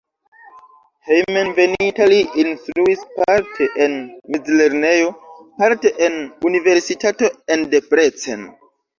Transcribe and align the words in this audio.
Hejmenveninta 1.07 2.05
li 2.13 2.21
instruis 2.43 3.03
parte 3.17 3.67
en 3.85 3.93
mezlernejo, 4.35 5.11
parte 5.63 5.91
en 6.07 6.17
universitato 6.51 7.29
en 7.57 7.63
Debrecen. 7.75 8.43